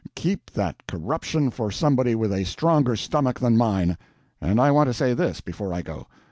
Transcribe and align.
Keep 0.15 0.49
that 0.53 0.87
corruption 0.87 1.51
for 1.51 1.69
somebody 1.69 2.15
with 2.15 2.33
a 2.33 2.43
stronger 2.43 2.95
stomach 2.95 3.39
than 3.39 3.55
mine. 3.55 3.99
And 4.41 4.59
I 4.59 4.71
want 4.71 4.87
to 4.87 4.95
say 4.95 5.13
this, 5.13 5.41
before 5.41 5.75
I 5.75 5.83
go. 5.83 6.07